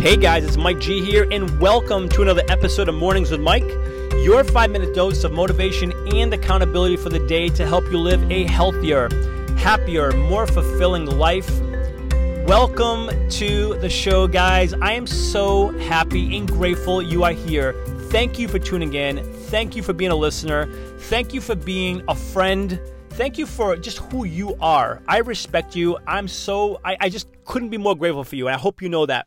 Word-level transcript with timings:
Hey 0.00 0.16
guys, 0.16 0.46
it's 0.46 0.56
Mike 0.56 0.80
G 0.80 1.04
here, 1.04 1.28
and 1.30 1.60
welcome 1.60 2.08
to 2.08 2.22
another 2.22 2.42
episode 2.48 2.88
of 2.88 2.94
Mornings 2.94 3.30
with 3.30 3.42
Mike, 3.42 3.68
your 4.24 4.42
five 4.44 4.70
minute 4.70 4.94
dose 4.94 5.24
of 5.24 5.32
motivation 5.32 5.92
and 6.16 6.32
accountability 6.32 6.96
for 6.96 7.10
the 7.10 7.18
day 7.18 7.50
to 7.50 7.66
help 7.66 7.84
you 7.84 7.98
live 7.98 8.32
a 8.32 8.44
healthier, 8.44 9.10
happier, 9.58 10.10
more 10.12 10.46
fulfilling 10.46 11.04
life. 11.04 11.50
Welcome 12.46 13.10
to 13.28 13.78
the 13.80 13.90
show, 13.90 14.26
guys. 14.26 14.72
I 14.72 14.94
am 14.94 15.06
so 15.06 15.78
happy 15.80 16.34
and 16.34 16.48
grateful 16.48 17.02
you 17.02 17.22
are 17.24 17.32
here. 17.32 17.74
Thank 18.08 18.38
you 18.38 18.48
for 18.48 18.58
tuning 18.58 18.94
in. 18.94 19.22
Thank 19.50 19.76
you 19.76 19.82
for 19.82 19.92
being 19.92 20.12
a 20.12 20.16
listener. 20.16 20.72
Thank 20.96 21.34
you 21.34 21.42
for 21.42 21.54
being 21.54 22.02
a 22.08 22.14
friend. 22.14 22.80
Thank 23.10 23.36
you 23.36 23.44
for 23.44 23.76
just 23.76 23.98
who 23.98 24.24
you 24.24 24.56
are. 24.62 25.02
I 25.06 25.18
respect 25.18 25.76
you. 25.76 25.98
I'm 26.06 26.26
so, 26.26 26.80
I, 26.86 26.96
I 27.00 27.08
just 27.10 27.28
couldn't 27.44 27.68
be 27.68 27.76
more 27.76 27.94
grateful 27.94 28.24
for 28.24 28.36
you. 28.36 28.48
And 28.48 28.56
I 28.56 28.58
hope 28.58 28.80
you 28.80 28.88
know 28.88 29.04
that. 29.04 29.26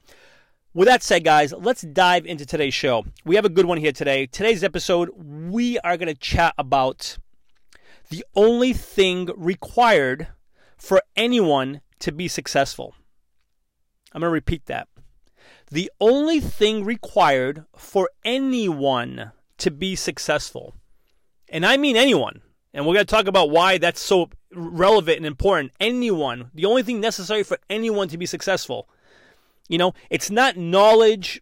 With 0.75 0.87
that 0.87 1.03
said, 1.03 1.23
guys, 1.23 1.53
let's 1.55 1.83
dive 1.83 2.25
into 2.25 2.47
today's 2.47 2.73
show. 2.73 3.05
We 3.23 3.35
have 3.35 3.45
a 3.45 3.49
good 3.49 3.67
one 3.67 3.77
here 3.77 3.91
today. 3.91 4.25
Today's 4.25 4.63
episode, 4.63 5.11
we 5.15 5.77
are 5.81 5.97
going 5.97 6.07
to 6.07 6.19
chat 6.19 6.55
about 6.57 7.19
the 8.09 8.25
only 8.33 8.73
thing 8.73 9.29
required 9.37 10.29
for 10.75 11.03
anyone 11.15 11.81
to 11.99 12.11
be 12.11 12.27
successful. 12.27 12.95
I'm 14.13 14.21
going 14.21 14.31
to 14.31 14.33
repeat 14.33 14.65
that. 14.65 14.87
The 15.69 15.91
only 16.01 16.39
thing 16.39 16.83
required 16.83 17.65
for 17.77 18.09
anyone 18.25 19.31
to 19.59 19.69
be 19.69 19.95
successful, 19.95 20.73
and 21.49 21.67
I 21.67 21.77
mean 21.77 21.95
anyone, 21.95 22.41
and 22.73 22.87
we're 22.87 22.95
going 22.95 23.05
to 23.05 23.15
talk 23.15 23.27
about 23.27 23.51
why 23.51 23.77
that's 23.77 24.01
so 24.01 24.31
relevant 24.51 25.17
and 25.17 25.25
important. 25.27 25.71
Anyone, 25.79 26.49
the 26.55 26.65
only 26.65 26.81
thing 26.81 26.99
necessary 26.99 27.43
for 27.43 27.59
anyone 27.69 28.07
to 28.07 28.17
be 28.17 28.25
successful 28.25 28.89
you 29.67 29.77
know, 29.77 29.93
it's 30.09 30.29
not 30.29 30.57
knowledge, 30.57 31.41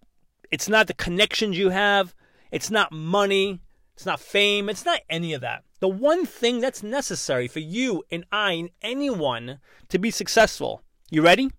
it's 0.51 0.69
not 0.69 0.87
the 0.87 0.93
connections 0.93 1.57
you 1.57 1.69
have, 1.69 2.13
it's 2.51 2.69
not 2.69 2.91
money, 2.91 3.61
it's 3.93 4.05
not 4.05 4.19
fame, 4.19 4.69
it's 4.69 4.85
not 4.85 5.01
any 5.09 5.33
of 5.33 5.41
that. 5.41 5.63
The 5.79 5.87
one 5.87 6.25
thing 6.25 6.59
that's 6.59 6.83
necessary 6.83 7.47
for 7.47 7.59
you 7.59 8.03
and 8.11 8.25
I 8.31 8.53
and 8.53 8.69
anyone 8.81 9.59
to 9.89 9.97
be 9.97 10.11
successful. 10.11 10.83
You 11.09 11.23
ready? 11.23 11.49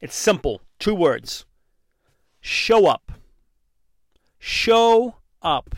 It's 0.00 0.16
simple. 0.16 0.62
Two 0.78 0.94
words. 0.94 1.44
Show 2.40 2.86
up. 2.86 3.12
Show 4.38 5.16
up. 5.42 5.74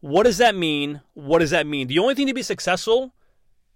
What 0.00 0.22
does 0.22 0.38
that 0.38 0.54
mean? 0.54 1.00
What 1.14 1.40
does 1.40 1.50
that 1.50 1.66
mean? 1.66 1.88
The 1.88 1.98
only 1.98 2.14
thing 2.14 2.28
to 2.28 2.34
be 2.34 2.42
successful, 2.42 3.12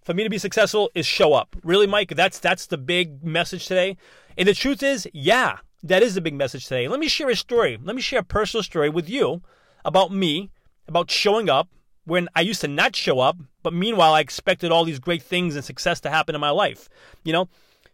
for 0.03 0.15
me 0.15 0.25
to 0.25 0.31
be 0.31 0.39
successful, 0.39 0.91
is 0.95 1.07
show 1.07 1.33
up. 1.33 1.57
Really, 1.63 1.87
Mike? 1.87 2.15
That's 2.15 2.39
that's 2.39 2.67
the 2.67 2.79
big 2.79 3.25
message 3.25 3.67
today. 3.67 3.97
And 4.37 4.49
the 4.49 4.55
truth 4.55 4.83
is, 4.83 5.09
yeah, 5.13 5.59
that 5.83 6.03
is 6.03 6.15
the 6.15 6.21
big 6.21 6.35
message 6.35 6.65
today. 6.65 6.89
Let 6.89 7.01
me 7.01 7.09
share 7.09 7.29
a 7.29 7.37
story. 7.37 7.79
Let 7.83 7.97
me 7.97 8.03
share 8.03 8.21
a 8.21 8.25
personal 8.25 8.63
story 8.63 8.89
with 8.89 9.09
you 9.09 9.43
about 9.85 10.13
me, 10.13 10.51
about 10.89 11.11
showing 11.11 11.49
up 11.49 11.69
when 12.05 12.29
I 12.35 12.41
used 12.41 12.61
to 12.63 12.69
not 12.69 12.97
show 12.97 13.21
up, 13.21 13.37
but 13.63 13.73
meanwhile, 13.73 14.15
I 14.15 14.21
expected 14.21 14.73
all 14.73 14.85
these 14.85 14.99
great 14.99 15.23
things 15.23 15.55
and 15.55 15.65
success 15.65 16.01
to 16.01 16.11
happen 16.11 16.35
in 16.35 16.41
my 16.41 16.51
life. 16.51 16.89
You 17.25 17.33
know, 17.33 17.49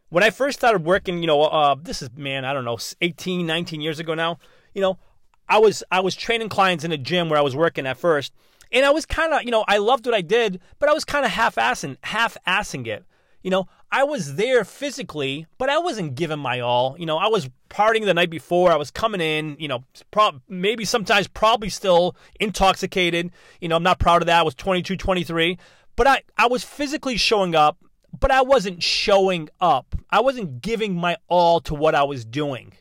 when 0.09 0.25
I 0.25 0.31
first 0.31 0.59
started 0.59 0.85
working, 0.85 1.21
you 1.21 1.27
know, 1.27 1.43
uh, 1.43 1.77
this 1.81 2.01
is, 2.01 2.11
man, 2.17 2.45
I 2.45 2.53
don't 2.55 2.65
know, 2.65 2.79
18, 3.01 3.47
19 3.47 3.81
years 3.81 3.99
ago 3.99 4.15
now, 4.15 4.39
you 4.75 4.81
know, 4.81 4.99
I 5.49 5.59
was 5.59 5.83
I 5.91 6.01
was 6.01 6.15
training 6.15 6.51
clients 6.51 6.85
in 6.85 6.93
a 6.93 6.99
gym 6.99 7.29
where 7.29 7.39
I 7.39 7.43
was 7.43 7.57
working 7.57 7.87
at 7.87 7.97
first, 7.97 8.33
and 8.73 8.85
I 8.85 8.91
was 8.91 9.07
kind 9.07 9.33
of, 9.33 9.43
you 9.45 9.51
know, 9.51 9.65
I 9.67 9.79
loved 9.79 10.07
what 10.07 10.15
I 10.15 10.21
did, 10.21 10.61
but 10.79 10.89
I 10.89 10.93
was 10.93 11.05
kind 11.05 11.25
of 11.25 11.31
half-assing, 11.33 11.97
half-assing 12.03 12.87
it. 12.87 13.05
You 13.43 13.51
know, 13.51 13.69
I 13.91 14.05
was 14.05 14.35
there 14.35 14.65
physically, 14.65 15.47
but 15.57 15.71
I 15.71 15.79
wasn't 15.79 16.15
giving 16.15 16.39
my 16.39 16.61
all. 16.61 16.97
You 16.99 17.07
know, 17.07 17.17
I 17.17 17.29
was 17.29 17.49
partying 17.71 18.05
the 18.05 18.13
night 18.13 18.31
before. 18.31 18.71
I 18.73 18.77
was 18.77 18.91
coming 18.91 19.21
in, 19.21 19.57
you 19.59 19.69
know, 19.69 19.85
pro- 20.11 20.41
maybe 20.49 20.85
sometimes 20.85 21.29
probably 21.29 21.71
still 21.71 22.17
intoxicated. 22.41 23.31
You 23.61 23.69
know, 23.69 23.77
I'm 23.77 23.83
not 23.83 24.01
proud 24.01 24.23
of 24.23 24.27
that. 24.27 24.41
I 24.41 24.43
was 24.43 24.55
22, 24.55 24.97
23. 24.97 25.57
But 25.97 26.07
I, 26.07 26.23
I 26.37 26.47
was 26.47 26.65
physically 26.65 27.17
showing 27.17 27.55
up, 27.55 27.79
but 28.19 28.31
I 28.31 28.43
wasn't 28.43 28.83
showing 28.83 29.49
up. 29.61 29.95
I 30.11 30.21
wasn't 30.21 30.61
giving 30.61 30.95
my 30.95 31.17
all 31.29 31.61
to 31.63 31.75
what 31.75 31.95
I 31.95 32.03
was 32.03 32.25
doing. 32.25 32.73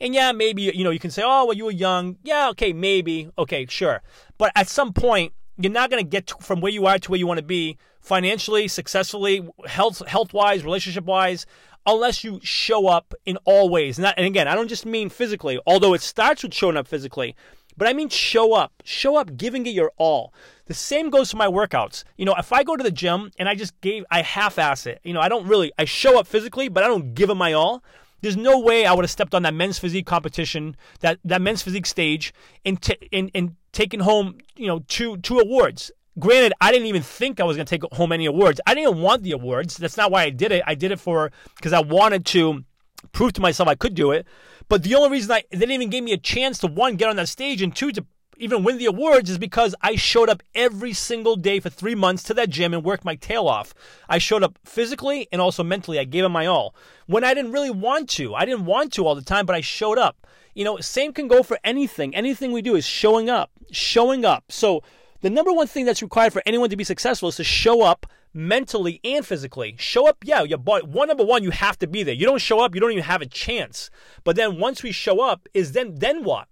And 0.00 0.14
yeah, 0.14 0.32
maybe, 0.32 0.62
you 0.62 0.84
know, 0.84 0.90
you 0.90 0.98
can 0.98 1.10
say, 1.10 1.22
oh, 1.24 1.46
well, 1.46 1.56
you 1.56 1.64
were 1.64 1.70
young. 1.70 2.16
Yeah, 2.22 2.48
okay, 2.50 2.72
maybe. 2.72 3.30
Okay, 3.38 3.66
sure. 3.66 4.02
But 4.38 4.52
at 4.54 4.68
some 4.68 4.92
point, 4.92 5.32
you're 5.58 5.72
not 5.72 5.90
going 5.90 6.02
to 6.04 6.08
get 6.08 6.32
from 6.40 6.60
where 6.60 6.72
you 6.72 6.86
are 6.86 6.98
to 6.98 7.10
where 7.10 7.18
you 7.18 7.26
want 7.26 7.38
to 7.38 7.44
be 7.44 7.78
financially, 8.00 8.68
successfully, 8.68 9.48
health 9.66 10.06
health 10.06 10.32
wise, 10.32 10.64
relationship 10.64 11.04
wise, 11.04 11.46
unless 11.86 12.22
you 12.22 12.40
show 12.42 12.88
up 12.88 13.14
in 13.24 13.38
all 13.44 13.68
ways. 13.68 13.98
And, 13.98 14.12
again, 14.18 14.48
I 14.48 14.54
don't 14.54 14.68
just 14.68 14.84
mean 14.84 15.08
physically, 15.08 15.58
although 15.66 15.94
it 15.94 16.02
starts 16.02 16.42
with 16.42 16.52
showing 16.52 16.76
up 16.76 16.86
physically, 16.86 17.34
but 17.76 17.88
I 17.88 17.92
mean 17.92 18.08
show 18.08 18.54
up, 18.54 18.72
show 18.84 19.16
up, 19.16 19.36
giving 19.36 19.66
it 19.66 19.70
your 19.70 19.92
all. 19.96 20.32
The 20.66 20.74
same 20.74 21.10
goes 21.10 21.30
for 21.30 21.36
my 21.36 21.46
workouts. 21.46 22.04
You 22.16 22.24
know, 22.24 22.34
if 22.38 22.52
I 22.52 22.62
go 22.62 22.76
to 22.76 22.82
the 22.82 22.90
gym 22.90 23.30
and 23.38 23.48
I 23.48 23.54
just 23.54 23.80
gave, 23.80 24.04
I 24.10 24.22
half-ass 24.22 24.86
it. 24.86 25.00
You 25.04 25.12
know, 25.14 25.20
I 25.20 25.28
don't 25.28 25.46
really, 25.46 25.72
I 25.78 25.84
show 25.84 26.18
up 26.18 26.26
physically, 26.26 26.68
but 26.68 26.84
I 26.84 26.86
don't 26.88 27.14
give 27.14 27.30
it 27.30 27.34
my 27.34 27.52
all. 27.52 27.82
There's 28.26 28.36
no 28.36 28.58
way 28.58 28.86
I 28.86 28.92
would 28.92 29.04
have 29.04 29.10
stepped 29.10 29.36
on 29.36 29.42
that 29.42 29.54
men's 29.54 29.78
physique 29.78 30.04
competition, 30.04 30.76
that, 30.98 31.20
that 31.24 31.40
men's 31.40 31.62
physique 31.62 31.86
stage, 31.86 32.34
and, 32.64 32.82
t- 32.82 32.98
and, 33.12 33.30
and 33.36 33.54
taken 33.70 34.00
home, 34.00 34.38
you 34.56 34.66
know, 34.66 34.80
two 34.88 35.18
two 35.18 35.38
awards. 35.38 35.92
Granted, 36.18 36.52
I 36.60 36.72
didn't 36.72 36.88
even 36.88 37.02
think 37.02 37.38
I 37.38 37.44
was 37.44 37.56
going 37.56 37.66
to 37.66 37.70
take 37.70 37.84
home 37.94 38.10
any 38.10 38.26
awards. 38.26 38.60
I 38.66 38.74
didn't 38.74 39.00
want 39.00 39.22
the 39.22 39.30
awards. 39.30 39.76
That's 39.76 39.96
not 39.96 40.10
why 40.10 40.24
I 40.24 40.30
did 40.30 40.50
it. 40.50 40.64
I 40.66 40.74
did 40.74 40.90
it 40.90 40.98
for 40.98 41.30
because 41.54 41.72
I 41.72 41.80
wanted 41.80 42.26
to 42.26 42.64
prove 43.12 43.34
to 43.34 43.40
myself 43.40 43.68
I 43.68 43.76
could 43.76 43.94
do 43.94 44.10
it. 44.10 44.26
But 44.68 44.82
the 44.82 44.96
only 44.96 45.10
reason 45.10 45.30
I 45.30 45.44
they 45.52 45.58
didn't 45.58 45.72
even 45.72 45.90
give 45.90 46.02
me 46.02 46.12
a 46.12 46.18
chance 46.18 46.58
to 46.58 46.66
one 46.66 46.96
get 46.96 47.08
on 47.08 47.14
that 47.16 47.28
stage 47.28 47.62
and 47.62 47.74
two 47.76 47.92
to 47.92 48.04
even 48.38 48.64
win 48.64 48.78
the 48.78 48.86
awards 48.86 49.30
is 49.30 49.38
because 49.38 49.74
I 49.80 49.96
showed 49.96 50.28
up 50.28 50.42
every 50.54 50.92
single 50.92 51.36
day 51.36 51.60
for 51.60 51.70
three 51.70 51.94
months 51.94 52.22
to 52.24 52.34
that 52.34 52.50
gym 52.50 52.74
and 52.74 52.84
worked 52.84 53.04
my 53.04 53.16
tail 53.16 53.48
off. 53.48 53.74
I 54.08 54.18
showed 54.18 54.42
up 54.42 54.58
physically 54.64 55.28
and 55.32 55.40
also 55.40 55.62
mentally. 55.62 55.98
I 55.98 56.04
gave 56.04 56.24
it 56.24 56.28
my 56.28 56.46
all 56.46 56.74
when 57.06 57.24
I 57.24 57.34
didn't 57.34 57.52
really 57.52 57.70
want 57.70 58.08
to. 58.10 58.34
I 58.34 58.44
didn't 58.44 58.66
want 58.66 58.92
to 58.94 59.06
all 59.06 59.14
the 59.14 59.22
time, 59.22 59.46
but 59.46 59.56
I 59.56 59.60
showed 59.60 59.98
up. 59.98 60.26
You 60.54 60.64
know, 60.64 60.78
same 60.78 61.12
can 61.12 61.28
go 61.28 61.42
for 61.42 61.58
anything. 61.64 62.14
Anything 62.14 62.52
we 62.52 62.62
do 62.62 62.76
is 62.76 62.86
showing 62.86 63.28
up, 63.28 63.50
showing 63.70 64.24
up. 64.24 64.44
So 64.50 64.82
the 65.20 65.30
number 65.30 65.52
one 65.52 65.66
thing 65.66 65.84
that's 65.84 66.02
required 66.02 66.32
for 66.32 66.42
anyone 66.46 66.70
to 66.70 66.76
be 66.76 66.84
successful 66.84 67.28
is 67.28 67.36
to 67.36 67.44
show 67.44 67.82
up 67.82 68.06
mentally 68.32 69.00
and 69.02 69.24
physically. 69.24 69.74
Show 69.78 70.08
up, 70.08 70.18
yeah, 70.24 70.42
your 70.42 70.58
boy. 70.58 70.80
One 70.80 71.08
number 71.08 71.24
one, 71.24 71.42
you 71.42 71.50
have 71.50 71.78
to 71.78 71.86
be 71.86 72.02
there. 72.02 72.14
You 72.14 72.26
don't 72.26 72.40
show 72.40 72.60
up, 72.60 72.74
you 72.74 72.80
don't 72.80 72.92
even 72.92 73.04
have 73.04 73.22
a 73.22 73.26
chance. 73.26 73.90
But 74.24 74.36
then 74.36 74.58
once 74.58 74.82
we 74.82 74.92
show 74.92 75.20
up, 75.20 75.48
is 75.54 75.72
then 75.72 75.96
then 75.96 76.22
what? 76.22 76.48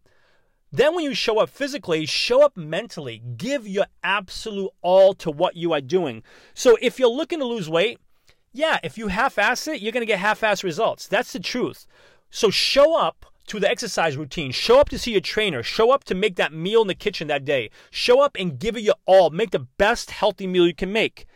Then, 0.74 0.96
when 0.96 1.04
you 1.04 1.14
show 1.14 1.38
up 1.38 1.50
physically, 1.50 2.04
show 2.04 2.44
up 2.44 2.56
mentally. 2.56 3.22
Give 3.36 3.64
your 3.64 3.86
absolute 4.02 4.72
all 4.82 5.14
to 5.14 5.30
what 5.30 5.54
you 5.54 5.72
are 5.72 5.80
doing. 5.80 6.24
So, 6.52 6.76
if 6.82 6.98
you're 6.98 7.08
looking 7.08 7.38
to 7.38 7.44
lose 7.44 7.70
weight, 7.70 8.00
yeah, 8.52 8.80
if 8.82 8.98
you 8.98 9.06
half 9.06 9.38
ass 9.38 9.68
it, 9.68 9.80
you're 9.80 9.92
going 9.92 10.00
to 10.00 10.06
get 10.06 10.18
half 10.18 10.42
ass 10.42 10.64
results. 10.64 11.06
That's 11.06 11.32
the 11.32 11.38
truth. 11.38 11.86
So, 12.28 12.50
show 12.50 12.98
up 12.98 13.24
to 13.46 13.60
the 13.60 13.68
exercise 13.68 14.16
routine. 14.16 14.52
Show 14.52 14.80
up 14.80 14.88
to 14.90 14.98
see 14.98 15.12
your 15.12 15.20
trainer. 15.20 15.62
Show 15.62 15.90
up 15.90 16.04
to 16.04 16.14
make 16.14 16.36
that 16.36 16.52
meal 16.52 16.82
in 16.82 16.88
the 16.88 16.94
kitchen 16.94 17.28
that 17.28 17.44
day. 17.44 17.70
Show 17.90 18.20
up 18.20 18.36
and 18.38 18.58
give 18.58 18.76
it 18.76 18.82
your 18.82 18.94
all. 19.06 19.30
Make 19.30 19.50
the 19.50 19.60
best 19.60 20.10
healthy 20.10 20.46
meal 20.46 20.66
you 20.66 20.74
can 20.74 20.92
make. 20.92 21.26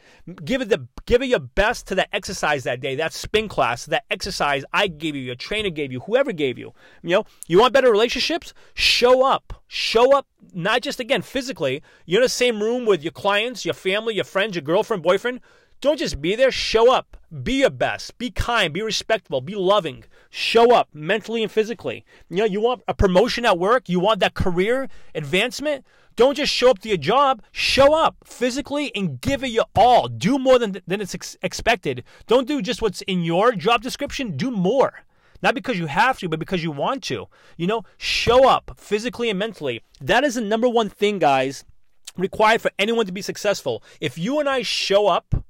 Give 0.45 0.63
it 0.63 0.69
the 0.69 0.87
give 1.07 1.23
it 1.23 1.27
your 1.27 1.39
best 1.39 1.87
to 1.89 1.95
that 1.95 2.09
exercise 2.13 2.65
that 2.65 2.81
day, 2.81 2.95
that 2.97 3.13
spin 3.13 3.49
class, 3.49 3.87
that 3.87 4.05
exercise 4.11 4.65
I 4.73 4.87
gave 4.87 5.15
you, 5.15 5.23
your 5.23 5.35
trainer 5.35 5.71
gave 5.71 5.93
you, 5.93 6.01
whoever 6.01 6.33
gave 6.33 6.59
you. 6.59 6.73
You 7.03 7.11
know, 7.11 7.25
you 7.47 7.61
want 7.61 7.73
better 7.73 7.91
relationships? 7.91 8.53
Show 8.75 9.25
up. 9.25 9.63
Show 9.67 10.17
up 10.17 10.27
not 10.55 10.83
just 10.83 11.01
again 11.01 11.23
physically. 11.23 11.83
You're 12.07 12.21
in 12.21 12.25
the 12.25 12.29
same 12.29 12.63
room 12.63 12.87
with 12.87 13.03
your 13.03 13.13
clients, 13.13 13.65
your 13.65 13.75
family, 13.75 14.15
your 14.15 14.25
friends, 14.25 14.55
your 14.55 14.63
girlfriend, 14.63 15.03
boyfriend. 15.03 15.41
Don't 15.81 15.99
just 15.99 16.21
be 16.21 16.35
there, 16.35 16.51
show 16.51 16.93
up. 16.93 17.17
Be 17.43 17.61
your 17.61 17.71
best. 17.71 18.19
Be 18.19 18.31
kind. 18.31 18.73
Be 18.73 18.83
respectful. 18.83 19.41
Be 19.41 19.55
loving. 19.55 20.05
Show 20.29 20.73
up 20.75 20.89
mentally 20.93 21.43
and 21.43 21.53
physically. 21.53 22.05
You 22.29 22.39
know, 22.39 22.45
you 22.45 22.61
want 22.61 22.83
a 22.89 22.95
promotion 22.95 23.45
at 23.45 23.59
work, 23.59 23.89
you 23.89 24.01
want 24.01 24.19
that 24.21 24.35
career 24.35 24.89
advancement. 25.15 25.85
Don't 26.17 26.37
just 26.37 26.53
show 26.53 26.71
up 26.71 26.81
to 26.81 26.89
your 26.89 26.99
job. 26.99 27.43
Show 27.53 27.95
up 27.95 28.17
physically 28.25 28.91
and 28.97 29.21
give 29.21 29.45
it 29.45 29.51
your 29.51 29.67
all. 29.77 30.09
Do 30.09 30.37
more 30.37 30.59
than, 30.59 30.81
than 30.85 31.01
it's 31.01 31.15
ex- 31.15 31.37
expected. 31.43 32.03
Don't 32.27 32.49
do 32.49 32.61
just 32.61 32.83
what's 32.83 33.03
in 33.03 33.23
your 33.23 33.53
job 33.53 33.83
description. 33.83 34.37
Do 34.37 34.51
more. 34.51 35.05
Not 35.43 35.55
because 35.55 35.79
you 35.79 35.87
have 35.87 36.19
to, 36.19 36.29
but 36.29 36.41
because 36.41 36.65
you 36.65 36.73
want 36.73 37.05
to. 37.05 37.29
You 37.57 37.69
know, 37.69 37.85
show 37.99 38.49
up 38.49 38.73
physically 38.77 39.31
and 39.31 39.39
mentally. 39.39 39.81
That 40.01 40.25
is 40.25 40.35
the 40.35 40.41
number 40.41 40.69
one 40.69 40.89
thing, 40.89 41.21
guys, 41.21 41.65
required 42.17 42.63
for 42.63 42.73
anyone 42.81 43.07
to 43.07 43.13
be 43.13 43.23
successful. 43.23 43.85
If 44.01 44.19
you 44.19 44.41
and 44.41 44.49
I 44.49 44.63
show 44.63 45.07
up, 45.07 45.45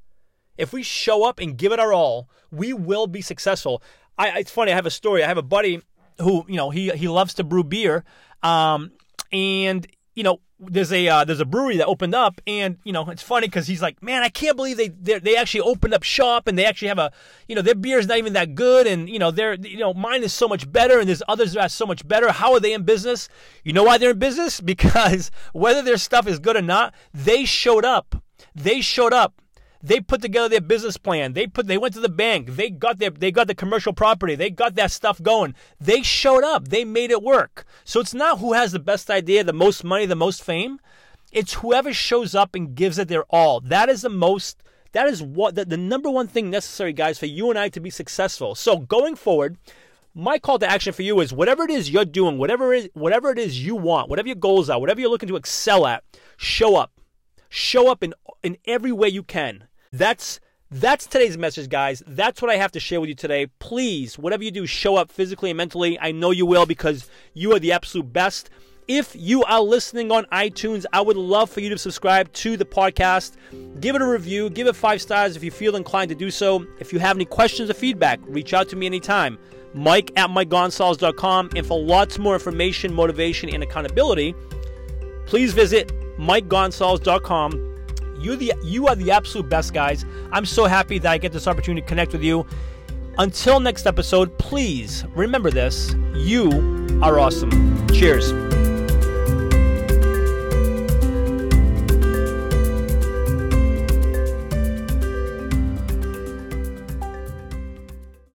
if 0.58 0.72
we 0.72 0.82
show 0.82 1.24
up 1.24 1.38
and 1.38 1.56
give 1.56 1.72
it 1.72 1.80
our 1.80 1.92
all, 1.92 2.28
we 2.50 2.72
will 2.72 3.06
be 3.06 3.22
successful. 3.22 3.82
I, 4.18 4.40
it's 4.40 4.50
funny. 4.50 4.72
I 4.72 4.74
have 4.74 4.86
a 4.86 4.90
story. 4.90 5.22
I 5.22 5.28
have 5.28 5.38
a 5.38 5.42
buddy 5.42 5.80
who, 6.18 6.44
you 6.48 6.56
know, 6.56 6.70
he 6.70 6.90
he 6.90 7.08
loves 7.08 7.34
to 7.34 7.44
brew 7.44 7.64
beer, 7.64 8.04
um, 8.42 8.90
and 9.32 9.86
you 10.14 10.24
know, 10.24 10.40
there's 10.58 10.92
a 10.92 11.06
uh, 11.06 11.24
there's 11.24 11.38
a 11.38 11.44
brewery 11.44 11.76
that 11.76 11.86
opened 11.86 12.14
up, 12.14 12.40
and 12.46 12.78
you 12.82 12.92
know 12.92 13.08
it's 13.10 13.22
funny 13.22 13.46
because 13.46 13.68
he's 13.68 13.80
like, 13.80 14.02
man, 14.02 14.22
I 14.22 14.28
can't 14.28 14.56
believe 14.56 14.76
they 14.76 14.88
they 14.88 15.36
actually 15.36 15.60
opened 15.60 15.94
up 15.94 16.02
shop 16.02 16.48
and 16.48 16.58
they 16.58 16.64
actually 16.64 16.88
have 16.88 16.98
a 16.98 17.12
you 17.46 17.54
know 17.54 17.62
their 17.62 17.76
beer 17.76 17.98
is 17.98 18.08
not 18.08 18.18
even 18.18 18.32
that 18.32 18.56
good, 18.56 18.86
and 18.86 19.08
you 19.08 19.18
know 19.18 19.30
their 19.30 19.54
you 19.54 19.78
know 19.78 19.94
mine 19.94 20.24
is 20.24 20.32
so 20.32 20.48
much 20.48 20.70
better, 20.70 20.98
and 20.98 21.08
there's 21.08 21.22
others 21.28 21.52
that 21.52 21.60
are 21.60 21.68
so 21.68 21.86
much 21.86 22.06
better. 22.06 22.32
How 22.32 22.52
are 22.54 22.60
they 22.60 22.72
in 22.72 22.82
business? 22.82 23.28
You 23.62 23.72
know 23.72 23.84
why 23.84 23.98
they're 23.98 24.10
in 24.10 24.18
business? 24.18 24.60
Because 24.68 25.30
whether 25.52 25.82
their 25.82 25.96
stuff 25.96 26.26
is 26.26 26.38
good 26.38 26.56
or 26.56 26.62
not, 26.62 26.94
they 27.14 27.44
showed 27.44 27.84
up. 27.84 28.22
They 28.54 28.80
showed 28.80 29.12
up. 29.12 29.40
They 29.82 30.00
put 30.00 30.22
together 30.22 30.48
their 30.48 30.60
business 30.60 30.96
plan. 30.96 31.34
They 31.34 31.46
put 31.46 31.66
they 31.66 31.78
went 31.78 31.94
to 31.94 32.00
the 32.00 32.08
bank. 32.08 32.56
They 32.56 32.70
got 32.70 32.98
their 32.98 33.10
they 33.10 33.30
got 33.30 33.46
the 33.46 33.54
commercial 33.54 33.92
property. 33.92 34.34
They 34.34 34.50
got 34.50 34.74
that 34.74 34.90
stuff 34.90 35.22
going. 35.22 35.54
They 35.80 36.02
showed 36.02 36.44
up. 36.44 36.68
They 36.68 36.84
made 36.84 37.10
it 37.10 37.22
work. 37.22 37.64
So 37.84 38.00
it's 38.00 38.14
not 38.14 38.38
who 38.40 38.54
has 38.54 38.72
the 38.72 38.78
best 38.80 39.10
idea, 39.10 39.44
the 39.44 39.52
most 39.52 39.84
money, 39.84 40.06
the 40.06 40.16
most 40.16 40.42
fame. 40.42 40.80
It's 41.30 41.54
whoever 41.54 41.92
shows 41.92 42.34
up 42.34 42.54
and 42.54 42.74
gives 42.74 42.98
it 42.98 43.08
their 43.08 43.24
all. 43.24 43.60
That 43.60 43.88
is 43.88 44.02
the 44.02 44.08
most 44.08 44.62
that 44.92 45.06
is 45.06 45.22
what 45.22 45.54
the, 45.54 45.64
the 45.64 45.76
number 45.76 46.10
one 46.10 46.26
thing 46.26 46.50
necessary, 46.50 46.92
guys, 46.92 47.18
for 47.18 47.26
you 47.26 47.50
and 47.50 47.58
I 47.58 47.68
to 47.68 47.80
be 47.80 47.90
successful. 47.90 48.54
So 48.54 48.78
going 48.78 49.14
forward, 49.14 49.58
my 50.14 50.38
call 50.38 50.58
to 50.58 50.70
action 50.70 50.92
for 50.92 51.02
you 51.02 51.20
is 51.20 51.32
whatever 51.32 51.62
it 51.64 51.70
is 51.70 51.90
you're 51.90 52.04
doing, 52.04 52.38
whatever 52.38 52.72
it 52.72 52.84
is, 52.84 52.90
whatever 52.94 53.30
it 53.30 53.38
is 53.38 53.64
you 53.64 53.76
want, 53.76 54.08
whatever 54.08 54.26
your 54.28 54.36
goals 54.36 54.70
are, 54.70 54.80
whatever 54.80 55.00
you're 55.00 55.10
looking 55.10 55.28
to 55.28 55.36
excel 55.36 55.86
at, 55.86 56.02
show 56.36 56.74
up. 56.74 56.97
Show 57.48 57.90
up 57.90 58.02
in 58.02 58.14
in 58.42 58.56
every 58.66 58.92
way 58.92 59.08
you 59.08 59.22
can. 59.22 59.68
That's 59.92 60.40
that's 60.70 61.06
today's 61.06 61.38
message, 61.38 61.70
guys. 61.70 62.02
That's 62.06 62.42
what 62.42 62.50
I 62.50 62.56
have 62.56 62.72
to 62.72 62.80
share 62.80 63.00
with 63.00 63.08
you 63.08 63.14
today. 63.14 63.46
Please, 63.58 64.18
whatever 64.18 64.44
you 64.44 64.50
do, 64.50 64.66
show 64.66 64.96
up 64.96 65.10
physically 65.10 65.50
and 65.50 65.56
mentally. 65.56 65.98
I 65.98 66.12
know 66.12 66.30
you 66.30 66.44
will 66.44 66.66
because 66.66 67.08
you 67.32 67.54
are 67.54 67.58
the 67.58 67.72
absolute 67.72 68.12
best. 68.12 68.50
If 68.86 69.14
you 69.16 69.44
are 69.44 69.62
listening 69.62 70.12
on 70.12 70.24
iTunes, 70.26 70.84
I 70.92 71.00
would 71.00 71.16
love 71.16 71.50
for 71.50 71.60
you 71.60 71.70
to 71.70 71.78
subscribe 71.78 72.30
to 72.34 72.56
the 72.56 72.64
podcast. 72.64 73.36
Give 73.80 73.94
it 73.96 74.02
a 74.02 74.06
review, 74.06 74.50
give 74.50 74.66
it 74.66 74.76
five 74.76 75.00
stars 75.00 75.36
if 75.36 75.44
you 75.44 75.50
feel 75.50 75.76
inclined 75.76 76.10
to 76.10 76.14
do 76.14 76.30
so. 76.30 76.66
If 76.80 76.92
you 76.92 76.98
have 76.98 77.16
any 77.16 77.26
questions 77.26 77.70
or 77.70 77.74
feedback, 77.74 78.20
reach 78.24 78.52
out 78.52 78.68
to 78.70 78.76
me 78.76 78.86
anytime. 78.86 79.38
Mike 79.74 80.10
at 80.16 80.30
MikeGonsalves.com. 80.30 81.50
And 81.56 81.66
for 81.66 81.78
lots 81.78 82.18
more 82.18 82.34
information, 82.34 82.92
motivation, 82.92 83.48
and 83.50 83.62
accountability, 83.62 84.34
please 85.26 85.52
visit 85.52 85.92
MikeGonsalves.com 86.18 87.68
you 88.20 88.36
the 88.36 88.52
you 88.62 88.88
are 88.88 88.96
the 88.96 89.10
absolute 89.10 89.48
best 89.48 89.72
guys. 89.72 90.04
I'm 90.32 90.44
so 90.44 90.66
happy 90.66 90.98
that 90.98 91.10
I 91.10 91.18
get 91.18 91.32
this 91.32 91.46
opportunity 91.46 91.82
to 91.82 91.86
connect 91.86 92.12
with 92.12 92.22
you. 92.22 92.46
Until 93.18 93.58
next 93.60 93.86
episode, 93.86 94.36
please 94.38 95.04
remember 95.14 95.50
this. 95.50 95.94
You 96.14 96.50
are 97.02 97.18
awesome. 97.18 97.86
Cheers. 97.88 98.57